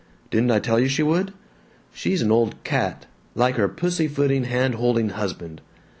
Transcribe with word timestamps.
Didn't 0.31 0.49
I 0.49 0.57
tell 0.59 0.79
you 0.79 0.87
she 0.87 1.03
would? 1.03 1.31
She's 1.93 2.23
an 2.23 2.31
old 2.31 2.63
cat, 2.63 3.05
like 3.35 3.57
her 3.57 3.67
pussyfooting, 3.69 4.45
hand 4.45 4.73
holding 4.73 5.09
husband. 5.09 5.61